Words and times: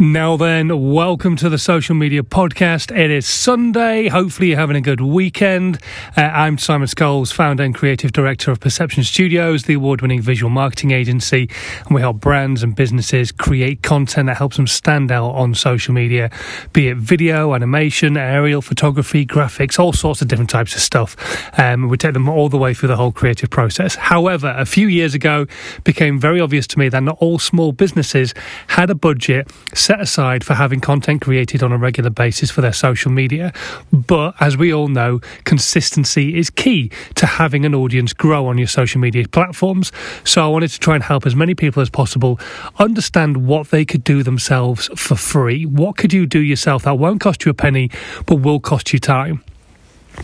Now 0.00 0.38
then, 0.38 0.94
welcome 0.94 1.36
to 1.36 1.50
the 1.50 1.58
Social 1.58 1.94
Media 1.94 2.22
Podcast. 2.22 2.90
It 2.90 3.10
is 3.10 3.26
Sunday. 3.26 4.08
Hopefully, 4.08 4.48
you're 4.48 4.56
having 4.56 4.76
a 4.76 4.80
good 4.80 5.02
weekend. 5.02 5.78
Uh, 6.16 6.22
I'm 6.22 6.56
Simon 6.56 6.88
Scholes, 6.88 7.30
founder 7.30 7.64
and 7.64 7.74
creative 7.74 8.10
director 8.10 8.50
of 8.50 8.60
Perception 8.60 9.04
Studios, 9.04 9.64
the 9.64 9.74
award 9.74 10.00
winning 10.00 10.22
visual 10.22 10.48
marketing 10.48 10.92
agency. 10.92 11.50
And 11.84 11.94
we 11.94 12.00
help 12.00 12.18
brands 12.18 12.62
and 12.62 12.74
businesses 12.74 13.30
create 13.30 13.82
content 13.82 14.28
that 14.28 14.38
helps 14.38 14.56
them 14.56 14.66
stand 14.66 15.12
out 15.12 15.32
on 15.32 15.54
social 15.54 15.92
media, 15.92 16.30
be 16.72 16.88
it 16.88 16.96
video, 16.96 17.52
animation, 17.52 18.16
aerial 18.16 18.62
photography, 18.62 19.26
graphics, 19.26 19.78
all 19.78 19.92
sorts 19.92 20.22
of 20.22 20.28
different 20.28 20.48
types 20.48 20.74
of 20.74 20.80
stuff. 20.80 21.14
Um, 21.58 21.90
we 21.90 21.98
take 21.98 22.14
them 22.14 22.26
all 22.26 22.48
the 22.48 22.56
way 22.56 22.72
through 22.72 22.88
the 22.88 22.96
whole 22.96 23.12
creative 23.12 23.50
process. 23.50 23.96
However, 23.96 24.54
a 24.56 24.64
few 24.64 24.88
years 24.88 25.14
ago, 25.14 25.44
became 25.84 26.18
very 26.18 26.40
obvious 26.40 26.66
to 26.68 26.78
me 26.78 26.88
that 26.88 27.02
not 27.02 27.18
all 27.20 27.38
small 27.38 27.72
businesses 27.72 28.32
had 28.68 28.88
a 28.88 28.94
budget 28.94 29.52
aside 29.98 30.44
for 30.44 30.54
having 30.54 30.80
content 30.80 31.22
created 31.22 31.62
on 31.62 31.72
a 31.72 31.78
regular 31.78 32.10
basis 32.10 32.50
for 32.50 32.60
their 32.60 32.72
social 32.72 33.10
media. 33.10 33.52
But 33.90 34.34
as 34.38 34.56
we 34.56 34.72
all 34.72 34.88
know, 34.88 35.20
consistency 35.44 36.38
is 36.38 36.50
key 36.50 36.90
to 37.14 37.26
having 37.26 37.64
an 37.64 37.74
audience 37.74 38.12
grow 38.12 38.46
on 38.46 38.58
your 38.58 38.66
social 38.66 39.00
media 39.00 39.26
platforms. 39.26 39.90
So 40.22 40.44
I 40.44 40.48
wanted 40.48 40.68
to 40.68 40.78
try 40.78 40.94
and 40.94 41.02
help 41.02 41.26
as 41.26 41.34
many 41.34 41.54
people 41.54 41.80
as 41.80 41.90
possible 41.90 42.38
understand 42.78 43.46
what 43.46 43.70
they 43.70 43.84
could 43.84 44.04
do 44.04 44.22
themselves 44.22 44.90
for 44.94 45.16
free. 45.16 45.64
What 45.64 45.96
could 45.96 46.12
you 46.12 46.26
do 46.26 46.40
yourself 46.40 46.82
that 46.82 46.98
won't 46.98 47.20
cost 47.20 47.44
you 47.44 47.50
a 47.50 47.54
penny, 47.54 47.90
but 48.26 48.36
will 48.36 48.60
cost 48.60 48.92
you 48.92 48.98
time? 48.98 49.42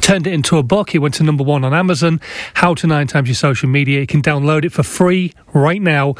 turned 0.00 0.26
it 0.26 0.32
into 0.32 0.58
a 0.58 0.62
book. 0.62 0.94
It 0.94 0.98
went 0.98 1.14
to 1.14 1.22
number 1.22 1.44
one 1.44 1.64
on 1.64 1.72
Amazon. 1.72 2.20
How 2.54 2.74
to 2.74 2.86
Nine 2.86 3.06
Times 3.06 3.28
Your 3.28 3.34
Social 3.34 3.68
Media. 3.68 4.00
You 4.00 4.06
can 4.06 4.22
download 4.22 4.64
it 4.64 4.72
for 4.72 4.82
free 4.82 5.32
right 5.52 5.80
now 5.80 6.14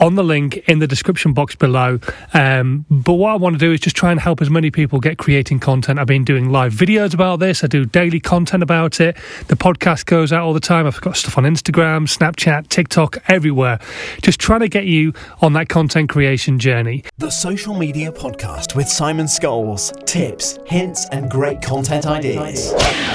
on 0.00 0.14
the 0.14 0.24
link 0.24 0.56
in 0.68 0.78
the 0.78 0.86
description 0.86 1.32
box 1.32 1.54
below. 1.54 1.98
Um, 2.34 2.84
but 2.90 3.14
what 3.14 3.32
I 3.32 3.36
want 3.36 3.54
to 3.54 3.58
do 3.58 3.72
is 3.72 3.80
just 3.80 3.96
try 3.96 4.10
and 4.10 4.20
help 4.20 4.40
as 4.40 4.50
many 4.50 4.70
people 4.70 5.00
get 5.00 5.18
creating 5.18 5.60
content. 5.60 5.98
I've 5.98 6.06
been 6.06 6.24
doing 6.24 6.50
live 6.50 6.72
videos 6.72 7.14
about 7.14 7.40
this, 7.40 7.64
I 7.64 7.66
do 7.66 7.84
daily 7.84 8.20
content 8.20 8.62
about 8.62 9.00
it. 9.00 9.16
The 9.48 9.56
podcast 9.56 10.06
goes 10.06 10.32
out 10.32 10.42
all 10.42 10.52
the 10.52 10.60
time. 10.60 10.86
I've 10.86 11.00
got 11.00 11.16
stuff 11.16 11.38
on 11.38 11.44
Instagram, 11.44 12.06
Snapchat, 12.06 12.68
TikTok, 12.68 13.18
everywhere. 13.28 13.78
Just 14.22 14.40
trying 14.40 14.60
to 14.60 14.68
get 14.68 14.86
you 14.86 15.12
on 15.40 15.52
that 15.54 15.68
content 15.68 16.08
creation 16.08 16.58
journey. 16.58 17.04
The 17.18 17.30
Social 17.30 17.74
Media 17.76 18.12
Podcast 18.12 18.74
with 18.74 18.88
Simon 18.88 19.26
Scholes. 19.26 20.04
Tips, 20.06 20.58
hints, 20.66 21.08
and 21.10 21.30
great 21.30 21.62
content 21.62 22.06
ideas. 22.06 22.70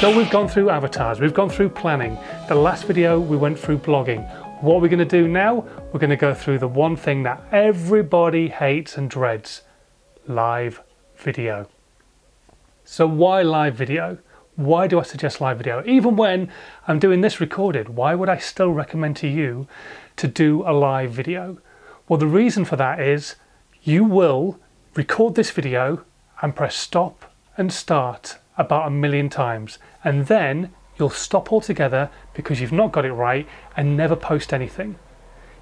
So 0.00 0.16
we've 0.16 0.30
gone 0.30 0.48
through 0.48 0.70
avatars, 0.70 1.20
we've 1.20 1.34
gone 1.34 1.50
through 1.50 1.70
planning. 1.70 2.18
The 2.48 2.54
last 2.54 2.84
video 2.84 3.20
we 3.20 3.36
went 3.36 3.58
through 3.58 3.78
blogging. 3.78 4.43
What 4.60 4.80
we're 4.80 4.88
going 4.88 4.98
to 4.98 5.04
do 5.04 5.28
now, 5.28 5.66
we're 5.92 6.00
going 6.00 6.10
to 6.10 6.16
go 6.16 6.32
through 6.32 6.58
the 6.58 6.68
one 6.68 6.96
thing 6.96 7.22
that 7.24 7.42
everybody 7.52 8.48
hates 8.48 8.96
and 8.96 9.10
dreads 9.10 9.62
live 10.26 10.80
video. 11.16 11.68
So, 12.84 13.06
why 13.06 13.42
live 13.42 13.74
video? 13.74 14.18
Why 14.56 14.86
do 14.86 14.98
I 15.00 15.02
suggest 15.02 15.40
live 15.40 15.58
video? 15.58 15.82
Even 15.84 16.16
when 16.16 16.50
I'm 16.86 16.98
doing 16.98 17.20
this 17.20 17.40
recorded, 17.40 17.90
why 17.90 18.14
would 18.14 18.28
I 18.28 18.38
still 18.38 18.70
recommend 18.70 19.16
to 19.18 19.28
you 19.28 19.66
to 20.16 20.28
do 20.28 20.62
a 20.66 20.72
live 20.72 21.10
video? 21.10 21.58
Well, 22.08 22.18
the 22.18 22.26
reason 22.26 22.64
for 22.64 22.76
that 22.76 23.00
is 23.00 23.34
you 23.82 24.04
will 24.04 24.58
record 24.94 25.34
this 25.34 25.50
video 25.50 26.04
and 26.40 26.54
press 26.56 26.76
stop 26.76 27.32
and 27.56 27.72
start 27.72 28.38
about 28.56 28.86
a 28.86 28.90
million 28.90 29.28
times, 29.28 29.78
and 30.04 30.26
then 30.26 30.72
you'll 30.98 31.10
stop 31.10 31.52
altogether 31.52 32.10
because 32.34 32.60
you've 32.60 32.72
not 32.72 32.92
got 32.92 33.04
it 33.04 33.12
right 33.12 33.46
and 33.76 33.96
never 33.96 34.16
post 34.16 34.52
anything. 34.52 34.96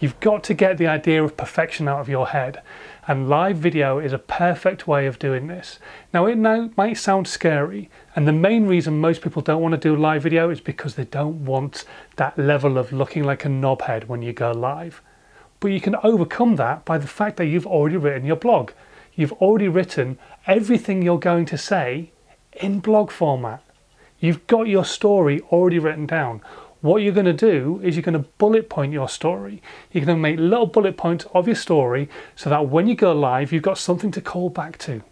You've 0.00 0.18
got 0.20 0.42
to 0.44 0.54
get 0.54 0.76
the 0.76 0.88
idea 0.88 1.22
of 1.22 1.36
perfection 1.36 1.86
out 1.88 2.00
of 2.00 2.08
your 2.08 2.28
head, 2.28 2.60
and 3.06 3.28
live 3.28 3.56
video 3.56 4.00
is 4.00 4.12
a 4.12 4.18
perfect 4.18 4.88
way 4.88 5.06
of 5.06 5.20
doing 5.20 5.46
this. 5.46 5.78
Now, 6.12 6.26
it 6.26 6.36
might 6.36 6.98
sound 6.98 7.28
scary, 7.28 7.88
and 8.16 8.26
the 8.26 8.32
main 8.32 8.66
reason 8.66 9.00
most 9.00 9.22
people 9.22 9.40
don't 9.40 9.62
want 9.62 9.72
to 9.72 9.78
do 9.78 9.96
live 9.96 10.24
video 10.24 10.50
is 10.50 10.60
because 10.60 10.96
they 10.96 11.04
don't 11.04 11.44
want 11.44 11.84
that 12.16 12.36
level 12.36 12.76
of 12.76 12.92
looking 12.92 13.22
like 13.22 13.44
a 13.44 13.48
knobhead 13.48 14.08
when 14.08 14.20
you 14.20 14.32
go 14.32 14.50
live. 14.50 15.00
But 15.60 15.68
you 15.68 15.80
can 15.80 15.96
overcome 16.02 16.56
that 16.56 16.84
by 16.84 16.98
the 16.98 17.06
fact 17.06 17.36
that 17.36 17.46
you've 17.46 17.66
already 17.66 17.96
written 17.96 18.26
your 18.26 18.36
blog. 18.36 18.72
You've 19.14 19.32
already 19.34 19.68
written 19.68 20.18
everything 20.46 21.02
you're 21.02 21.18
going 21.18 21.46
to 21.46 21.56
say 21.56 22.10
in 22.52 22.80
blog 22.80 23.10
format. 23.12 23.62
You've 24.20 24.46
got 24.46 24.68
your 24.68 24.84
story 24.84 25.40
already 25.52 25.78
written 25.78 26.06
down. 26.06 26.40
What 26.80 26.98
you're 26.98 27.12
going 27.12 27.24
to 27.24 27.32
do 27.32 27.80
is 27.82 27.96
you're 27.96 28.02
going 28.02 28.22
to 28.22 28.28
bullet 28.36 28.68
point 28.68 28.92
your 28.92 29.08
story. 29.08 29.62
You're 29.90 30.04
going 30.04 30.18
to 30.18 30.20
make 30.20 30.38
little 30.38 30.66
bullet 30.66 30.96
points 30.98 31.26
of 31.32 31.46
your 31.46 31.56
story 31.56 32.10
so 32.36 32.50
that 32.50 32.68
when 32.68 32.86
you 32.86 32.94
go 32.94 33.12
live, 33.12 33.52
you've 33.52 33.62
got 33.62 33.78
something 33.78 34.10
to 34.10 34.20
call 34.20 34.50
back 34.50 34.76
to. 34.80 35.02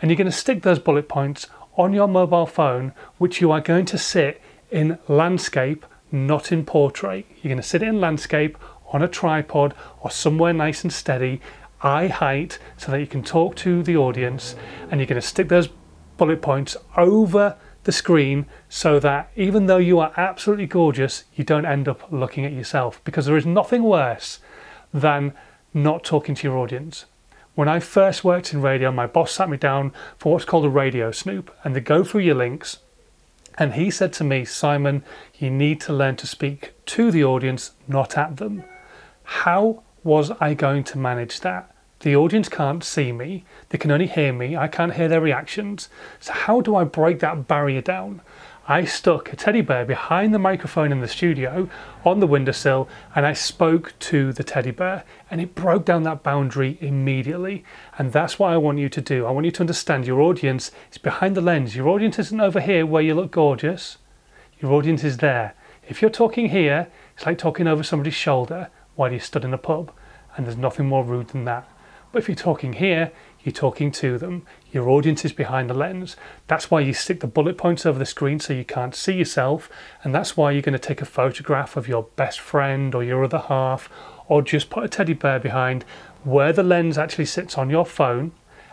And 0.00 0.10
you're 0.10 0.16
going 0.16 0.24
to 0.24 0.32
stick 0.32 0.62
those 0.62 0.78
bullet 0.78 1.06
points 1.08 1.48
on 1.76 1.92
your 1.92 2.08
mobile 2.08 2.46
phone, 2.46 2.92
which 3.18 3.40
you 3.40 3.52
are 3.52 3.60
going 3.60 3.84
to 3.84 3.98
sit 3.98 4.40
in 4.70 4.98
landscape, 5.06 5.84
not 6.10 6.50
in 6.50 6.64
portrait. 6.64 7.26
You're 7.42 7.50
going 7.50 7.62
to 7.62 7.68
sit 7.68 7.82
in 7.82 8.00
landscape 8.00 8.56
on 8.92 9.02
a 9.02 9.08
tripod 9.08 9.74
or 10.00 10.10
somewhere 10.10 10.52
nice 10.54 10.82
and 10.82 10.92
steady, 10.92 11.40
eye 11.82 12.06
height, 12.06 12.58
so 12.78 12.90
that 12.92 13.00
you 13.00 13.06
can 13.06 13.22
talk 13.22 13.54
to 13.56 13.82
the 13.82 13.96
audience. 13.96 14.56
And 14.90 14.98
you're 14.98 15.06
going 15.06 15.20
to 15.20 15.26
stick 15.26 15.48
those 15.48 15.68
bullet 16.16 16.40
points 16.40 16.76
over 16.96 17.56
the 17.86 17.92
screen 17.92 18.46
so 18.68 18.98
that 18.98 19.30
even 19.36 19.66
though 19.66 19.76
you 19.78 20.00
are 20.00 20.12
absolutely 20.16 20.66
gorgeous, 20.66 21.24
you 21.36 21.44
don't 21.44 21.64
end 21.64 21.88
up 21.88 22.10
looking 22.10 22.44
at 22.44 22.52
yourself 22.52 23.00
because 23.04 23.26
there 23.26 23.36
is 23.36 23.46
nothing 23.46 23.84
worse 23.84 24.40
than 24.92 25.32
not 25.72 26.02
talking 26.02 26.34
to 26.34 26.48
your 26.48 26.58
audience. 26.58 27.06
When 27.54 27.68
I 27.68 27.78
first 27.78 28.24
worked 28.24 28.52
in 28.52 28.60
radio, 28.60 28.90
my 28.90 29.06
boss 29.06 29.32
sat 29.32 29.48
me 29.48 29.56
down 29.56 29.92
for 30.18 30.32
what's 30.32 30.44
called 30.44 30.64
a 30.64 30.68
radio 30.68 31.12
snoop 31.12 31.56
and 31.62 31.74
they 31.76 31.80
go 31.80 32.02
through 32.02 32.22
your 32.22 32.34
links. 32.34 32.78
And 33.56 33.74
he 33.74 33.90
said 33.90 34.12
to 34.14 34.24
me, 34.24 34.44
Simon, 34.44 35.04
you 35.38 35.48
need 35.48 35.80
to 35.82 35.92
learn 35.92 36.16
to 36.16 36.26
speak 36.26 36.74
to 36.86 37.12
the 37.12 37.24
audience, 37.24 37.70
not 37.86 38.18
at 38.18 38.36
them. 38.36 38.64
How 39.22 39.84
was 40.02 40.32
I 40.40 40.54
going 40.54 40.82
to 40.84 40.98
manage 40.98 41.40
that? 41.40 41.72
The 42.00 42.14
audience 42.14 42.48
can't 42.48 42.84
see 42.84 43.10
me, 43.10 43.44
they 43.70 43.78
can 43.78 43.90
only 43.90 44.06
hear 44.06 44.32
me, 44.32 44.56
I 44.56 44.68
can't 44.68 44.94
hear 44.94 45.08
their 45.08 45.20
reactions. 45.20 45.88
So, 46.20 46.32
how 46.32 46.60
do 46.60 46.76
I 46.76 46.84
break 46.84 47.20
that 47.20 47.48
barrier 47.48 47.80
down? 47.80 48.20
I 48.68 48.84
stuck 48.84 49.32
a 49.32 49.36
teddy 49.36 49.60
bear 49.60 49.84
behind 49.84 50.34
the 50.34 50.40
microphone 50.40 50.90
in 50.90 51.00
the 51.00 51.06
studio 51.06 51.70
on 52.04 52.18
the 52.18 52.26
windowsill 52.26 52.88
and 53.14 53.24
I 53.24 53.32
spoke 53.32 53.94
to 54.00 54.32
the 54.32 54.42
teddy 54.42 54.72
bear 54.72 55.04
and 55.30 55.40
it 55.40 55.54
broke 55.54 55.84
down 55.84 56.02
that 56.02 56.24
boundary 56.24 56.76
immediately. 56.80 57.64
And 57.96 58.12
that's 58.12 58.40
what 58.40 58.50
I 58.50 58.56
want 58.56 58.78
you 58.78 58.88
to 58.88 59.00
do. 59.00 59.24
I 59.24 59.30
want 59.30 59.46
you 59.46 59.52
to 59.52 59.60
understand 59.60 60.04
your 60.04 60.20
audience 60.20 60.72
is 60.90 60.98
behind 60.98 61.36
the 61.36 61.40
lens. 61.40 61.76
Your 61.76 61.88
audience 61.88 62.18
isn't 62.18 62.40
over 62.40 62.60
here 62.60 62.84
where 62.84 63.02
you 63.02 63.14
look 63.14 63.30
gorgeous, 63.30 63.98
your 64.58 64.72
audience 64.72 65.04
is 65.04 65.18
there. 65.18 65.54
If 65.88 66.02
you're 66.02 66.10
talking 66.10 66.48
here, 66.48 66.88
it's 67.14 67.24
like 67.24 67.38
talking 67.38 67.68
over 67.68 67.84
somebody's 67.84 68.14
shoulder 68.14 68.68
while 68.96 69.12
you're 69.12 69.20
stood 69.20 69.44
in 69.44 69.54
a 69.54 69.58
pub, 69.58 69.92
and 70.36 70.44
there's 70.44 70.56
nothing 70.56 70.86
more 70.86 71.04
rude 71.04 71.28
than 71.28 71.44
that. 71.44 71.68
But 72.16 72.22
if 72.22 72.28
you're 72.30 72.34
talking 72.34 72.72
here, 72.72 73.12
you're 73.44 73.52
talking 73.52 73.92
to 73.92 74.16
them. 74.16 74.46
Your 74.72 74.88
audience 74.88 75.26
is 75.26 75.34
behind 75.34 75.68
the 75.68 75.74
lens. 75.74 76.16
That's 76.46 76.70
why 76.70 76.80
you 76.80 76.94
stick 76.94 77.20
the 77.20 77.26
bullet 77.26 77.58
points 77.58 77.84
over 77.84 77.98
the 77.98 78.06
screen 78.06 78.40
so 78.40 78.54
you 78.54 78.64
can't 78.64 78.94
see 78.94 79.12
yourself. 79.12 79.68
And 80.02 80.14
that's 80.14 80.34
why 80.34 80.52
you're 80.52 80.62
going 80.62 80.72
to 80.72 80.78
take 80.78 81.02
a 81.02 81.04
photograph 81.04 81.76
of 81.76 81.88
your 81.88 82.04
best 82.16 82.40
friend 82.40 82.94
or 82.94 83.04
your 83.04 83.22
other 83.22 83.40
half, 83.40 83.90
or 84.28 84.40
just 84.40 84.70
put 84.70 84.82
a 84.82 84.88
teddy 84.88 85.12
bear 85.12 85.38
behind 85.38 85.84
where 86.24 86.54
the 86.54 86.62
lens 86.62 86.96
actually 86.96 87.26
sits 87.26 87.58
on 87.58 87.68
your 87.68 87.84
phone. 87.84 88.32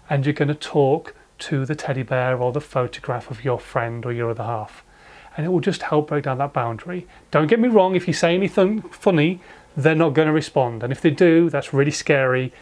And 0.09 0.25
you're 0.25 0.31
going 0.31 0.47
to 0.47 0.55
talk 0.55 1.13
to 1.39 1.65
the 1.65 1.75
teddy 1.75 2.03
bear 2.03 2.41
or 2.41 2.53
the 2.53 2.61
photograph 2.61 3.29
of 3.29 3.43
your 3.43 3.59
friend 3.59 4.05
or 4.05 4.13
your 4.13 4.29
other 4.29 4.45
half. 4.45 4.85
And 5.35 5.45
it 5.45 5.49
will 5.49 5.59
just 5.59 5.81
help 5.81 6.07
break 6.07 6.23
down 6.23 6.37
that 6.37 6.53
boundary. 6.53 7.07
Don't 7.29 7.47
get 7.47 7.59
me 7.59 7.67
wrong, 7.67 7.93
if 7.93 8.07
you 8.07 8.13
say 8.13 8.35
anything 8.35 8.83
funny, 8.83 9.41
they're 9.75 9.95
not 9.95 10.13
going 10.13 10.27
to 10.27 10.33
respond. 10.33 10.81
And 10.81 10.93
if 10.93 11.01
they 11.01 11.09
do, 11.09 11.49
that's 11.49 11.73
really 11.73 11.91
scary 11.91 12.53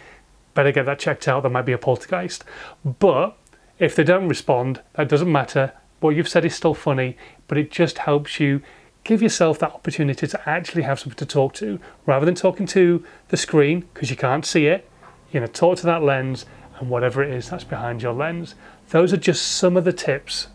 better 0.53 0.72
get 0.72 0.85
that 0.85 1.00
checked 1.00 1.28
out. 1.28 1.44
There 1.44 1.51
might 1.51 1.66
be 1.66 1.72
a 1.72 1.78
poltergeist. 1.78 2.43
But 2.84 3.37
if 3.79 3.96
they 3.96 4.03
don't 4.03 4.28
respond, 4.28 4.81
that 4.93 5.09
doesn't 5.09 5.31
matter. 5.31 5.73
What 5.99 6.16
you've 6.16 6.29
said 6.29 6.46
is 6.46 6.55
still 6.55 6.73
funny, 6.73 7.17
but 7.47 7.58
it 7.58 7.72
just 7.72 7.99
helps 7.99 8.40
you 8.40 8.61
give 9.03 9.22
yourself 9.22 9.59
that 9.59 9.73
opportunity 9.73 10.28
to 10.28 10.49
actually 10.49 10.84
have 10.84 10.99
something 10.99 11.17
to 11.17 11.26
talk 11.26 11.53
to 11.55 11.79
rather 12.05 12.26
than 12.26 12.35
talking 12.35 12.67
to 12.67 13.03
the 13.29 13.37
screen 13.37 13.81
because 13.93 14.09
you 14.09 14.16
can't 14.16 14.46
see 14.46 14.67
it. 14.67 14.87
Going 15.34 15.46
to 15.46 15.52
talk 15.52 15.78
to 15.78 15.85
that 15.85 16.03
lens 16.03 16.46
and 16.79 16.90
whatever 16.90 17.23
it 17.23 17.31
is 17.31 17.49
that's 17.49 17.64
behind 17.64 18.02
your 18.02 18.14
lens. 18.14 18.55
Those 18.90 19.14
are 19.14 19.17
just 19.17 19.43
some 19.43 19.78
of 19.78 19.85
the 19.85 19.93
tips 19.93 20.47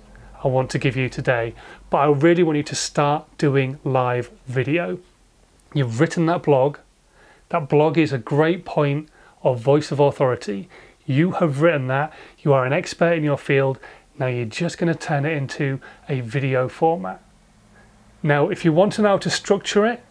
I 0.45 0.49
want 0.49 0.71
to 0.71 0.79
give 0.79 0.97
you 0.97 1.09
today. 1.09 1.55
But 1.89 1.99
I 1.99 2.07
really 2.07 2.43
want 2.43 2.57
you 2.57 2.63
to 2.65 2.75
start 2.75 3.27
doing 3.39 3.79
live 3.85 4.31
video. 4.47 4.99
You've 5.73 5.99
written 5.99 6.27
that 6.27 6.43
blog. 6.43 6.79
That 7.49 7.69
blog 7.69 7.97
is 7.97 8.13
a 8.13 8.19
great 8.19 8.65
point 8.65 9.09
of 9.47 9.61
voice 9.61 9.93
of 9.93 10.01
authority. 10.01 10.69
You 11.07 11.33
have 11.33 11.63
written 11.63 11.87
that, 11.87 12.13
you 12.41 12.53
are 12.53 12.67
an 12.67 12.73
expert 12.73 13.13
in 13.13 13.23
your 13.23 13.39
field, 13.39 13.79
now 14.19 14.27
you're 14.27 14.45
just 14.45 14.77
going 14.79 14.93
to 14.93 14.99
turn 14.99 15.25
it 15.25 15.37
into 15.37 15.81
a 16.09 16.21
video 16.21 16.69
format. 16.69 17.23
Now, 18.23 18.49
if 18.49 18.65
you 18.65 18.73
want 18.73 18.95
to 18.95 19.03
know 19.03 19.11
how 19.11 19.19
to 19.19 19.31
structure 19.31 19.87
it, 19.87 20.03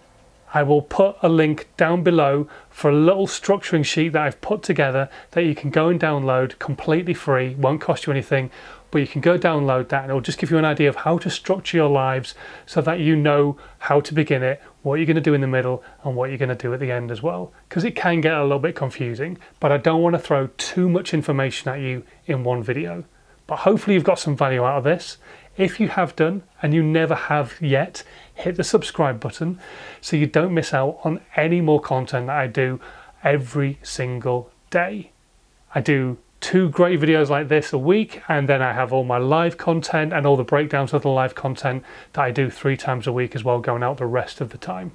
I 0.56 0.64
will 0.64 0.82
put 0.82 1.18
a 1.22 1.28
link 1.28 1.68
down 1.76 2.02
below 2.02 2.48
for 2.70 2.90
a 2.90 2.96
little 2.96 3.28
structuring 3.28 3.84
sheet 3.84 4.14
that 4.14 4.22
I've 4.22 4.40
put 4.40 4.64
together 4.64 5.10
that 5.32 5.44
you 5.44 5.54
can 5.54 5.70
go 5.70 5.90
and 5.90 6.00
download 6.00 6.58
completely 6.60 7.14
free, 7.14 7.56
won't 7.56 7.82
cost 7.82 8.08
you 8.08 8.14
anything, 8.14 8.50
but 8.90 9.00
you 9.00 9.08
can 9.08 9.20
go 9.20 9.38
download 9.38 9.90
that 9.90 10.04
and 10.04 10.12
it'll 10.12 10.22
just 10.22 10.38
give 10.38 10.52
you 10.52 10.58
an 10.58 10.64
idea 10.64 10.88
of 10.88 10.96
how 10.96 11.18
to 11.18 11.30
structure 11.30 11.76
your 11.76 11.90
lives 11.90 12.36
so 12.66 12.80
that 12.80 13.02
you 13.02 13.18
know 13.18 13.58
how 13.80 14.00
to 14.00 14.14
begin 14.14 14.44
it, 14.44 14.62
what 14.82 14.96
you're 14.96 15.06
going 15.06 15.16
to 15.16 15.22
do 15.22 15.34
in 15.34 15.42
the 15.42 15.48
middle, 15.48 15.84
and 16.06 16.16
what 16.16 16.30
you're 16.30 16.38
going 16.38 16.48
to 16.48 16.56
do 16.56 16.74
at 16.74 16.80
the 16.80 16.90
end 16.90 17.12
as 17.12 17.22
well. 17.22 17.52
Because 17.68 17.84
it 17.84 17.98
can 17.98 18.22
get 18.22 18.34
a 18.34 18.44
little 18.44 18.58
bit 18.58 18.76
confusing, 18.76 19.38
but 19.60 19.74
I 19.74 19.78
don't 19.78 20.02
want 20.02 20.14
to 20.14 20.20
throw 20.20 20.48
too 20.56 20.88
much 20.88 21.14
information 21.14 21.68
at 21.68 21.82
you 21.82 22.04
in 22.28 22.46
one 22.46 22.64
video. 22.64 23.04
But 23.46 23.58
hopefully, 23.58 23.94
you've 23.94 24.06
got 24.06 24.20
some 24.20 24.38
value 24.38 24.64
out 24.64 24.78
of 24.78 24.84
this. 24.86 25.18
If 25.58 25.80
you 25.80 25.88
have 25.88 26.16
done 26.16 26.44
and 26.62 26.74
you 26.74 26.84
never 26.84 27.16
have 27.16 27.62
yet, 27.62 28.04
hit 28.34 28.56
the 28.56 28.64
subscribe 28.64 29.20
button 29.20 29.60
so 30.02 30.18
you 30.18 30.26
don't 30.26 30.54
miss 30.54 30.74
out 30.74 31.00
on 31.04 31.22
any 31.36 31.62
more 31.62 31.80
content 31.80 32.28
that 32.28 32.38
I 32.38 32.48
do 32.48 32.82
every 33.24 33.80
single 33.82 34.52
day. 34.70 35.12
I 35.74 35.82
do 35.82 36.18
two 36.42 36.70
great 36.70 37.00
videos 37.00 37.30
like 37.30 37.48
this 37.48 37.74
a 37.74 37.78
week, 37.78 38.22
and 38.28 38.48
then 38.48 38.62
I 38.62 38.74
have 38.74 38.94
all 38.94 39.04
my 39.04 39.18
live 39.18 39.58
content 39.58 40.14
and 40.14 40.28
all 40.28 40.38
the 40.38 40.44
breakdowns 40.44 40.94
of 40.94 41.02
the 41.02 41.10
live 41.10 41.34
content 41.34 41.84
that 42.14 42.22
I 42.22 42.32
do 42.32 42.50
three 42.50 42.78
times 42.78 43.08
a 43.08 43.12
week 43.12 43.36
as 43.36 43.44
well, 43.44 43.60
going 43.60 43.82
out 43.82 43.98
the 43.98 44.06
rest 44.06 44.42
of 44.42 44.50
the 44.50 44.58
time. 44.58 44.92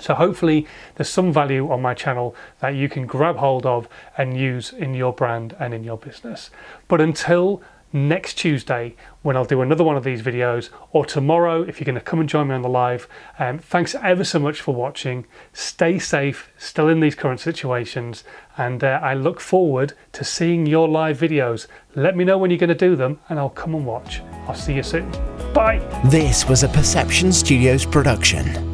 So, 0.00 0.14
hopefully, 0.14 0.66
there's 0.96 1.08
some 1.08 1.32
value 1.32 1.70
on 1.70 1.82
my 1.82 1.94
channel 1.94 2.34
that 2.60 2.74
you 2.74 2.88
can 2.88 3.06
grab 3.06 3.36
hold 3.36 3.66
of 3.66 3.88
and 4.16 4.36
use 4.36 4.72
in 4.72 4.94
your 4.94 5.12
brand 5.12 5.54
and 5.60 5.74
in 5.74 5.84
your 5.84 5.98
business. 5.98 6.50
But 6.88 7.00
until 7.00 7.62
next 7.92 8.34
Tuesday 8.34 8.94
when 9.22 9.36
I'll 9.36 9.44
do 9.44 9.60
another 9.60 9.84
one 9.84 9.96
of 9.96 10.04
these 10.04 10.22
videos, 10.22 10.70
or 10.92 11.04
tomorrow 11.04 11.62
if 11.62 11.78
you're 11.78 11.84
going 11.84 11.94
to 11.94 12.00
come 12.00 12.20
and 12.20 12.28
join 12.28 12.48
me 12.48 12.54
on 12.54 12.62
the 12.62 12.68
live. 12.68 13.06
Um, 13.38 13.58
thanks 13.58 13.94
ever 13.96 14.24
so 14.24 14.38
much 14.38 14.60
for 14.60 14.74
watching. 14.74 15.26
Stay 15.52 15.98
safe, 15.98 16.50
still 16.56 16.88
in 16.88 17.00
these 17.00 17.14
current 17.14 17.40
situations, 17.40 18.24
and 18.56 18.82
uh, 18.82 19.00
I 19.02 19.14
look 19.14 19.40
forward 19.40 19.92
to 20.12 20.24
seeing 20.24 20.66
your 20.66 20.88
live 20.88 21.18
videos. 21.18 21.66
Let 21.94 22.16
me 22.16 22.24
know 22.24 22.38
when 22.38 22.50
you're 22.50 22.58
going 22.58 22.68
to 22.68 22.74
do 22.74 22.96
them, 22.96 23.18
and 23.28 23.38
I'll 23.38 23.50
come 23.50 23.74
and 23.74 23.84
watch. 23.84 24.20
I'll 24.46 24.54
see 24.54 24.74
you 24.74 24.82
soon. 24.82 25.10
Bye. 25.52 25.78
This 26.06 26.48
was 26.48 26.62
a 26.62 26.68
Perception 26.68 27.32
Studios 27.32 27.84
production. 27.84 28.69